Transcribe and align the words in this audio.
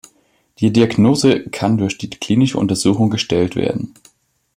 Die 0.57 0.73
Diagnose 0.73 1.43
kann 1.51 1.77
durch 1.77 1.99
die 1.99 2.09
klinische 2.09 2.57
Untersuchung 2.57 3.11
gestellt 3.11 3.55
werden. 3.55 3.93